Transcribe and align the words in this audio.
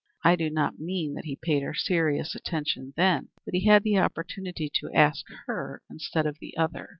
I 0.23 0.35
do 0.35 0.49
not 0.49 0.79
mean 0.79 1.13
that 1.13 1.25
he 1.25 1.35
paid 1.35 1.61
her 1.61 1.75
serious 1.75 2.33
attention 2.33 2.93
then, 2.97 3.29
but 3.45 3.53
he 3.53 3.67
had 3.67 3.83
the 3.83 3.99
opportunity 3.99 4.67
to 4.77 4.91
ask 4.95 5.27
her 5.45 5.83
instead 5.91 6.25
of 6.25 6.39
the 6.39 6.57
other. 6.57 6.89